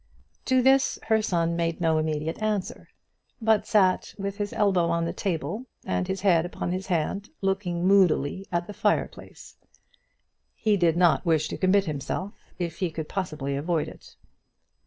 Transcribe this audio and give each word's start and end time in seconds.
To 0.45 0.63
this 0.63 0.97
her 1.09 1.21
son 1.21 1.55
made 1.55 1.79
no 1.79 1.99
immediate 1.99 2.41
answer, 2.41 2.89
but 3.39 3.67
sat 3.67 4.15
with 4.17 4.37
his 4.37 4.51
elbow 4.51 4.87
on 4.89 5.05
the 5.05 5.13
table, 5.13 5.67
and 5.85 6.07
his 6.07 6.21
head 6.21 6.43
upon 6.43 6.71
his 6.71 6.87
hand 6.87 7.29
looking 7.41 7.85
moodily 7.85 8.47
at 8.51 8.65
the 8.65 8.73
fire 8.73 9.07
place. 9.07 9.57
He 10.55 10.75
did 10.75 10.97
not 10.97 11.23
wish 11.23 11.49
to 11.49 11.57
commit 11.59 11.85
himself 11.85 12.33
if 12.57 12.77
he 12.79 12.89
could 12.89 13.07
possibly 13.09 13.55
avoid 13.55 13.87
it. 13.87 14.15